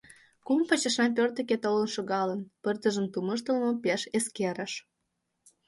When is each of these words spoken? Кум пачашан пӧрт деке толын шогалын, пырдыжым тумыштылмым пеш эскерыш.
Кум 0.45 0.59
пачашан 0.69 1.11
пӧрт 1.17 1.33
деке 1.39 1.55
толын 1.63 1.89
шогалын, 1.95 2.41
пырдыжым 2.61 3.05
тумыштылмым 3.13 3.75
пеш 3.83 4.01
эскерыш. 4.17 4.73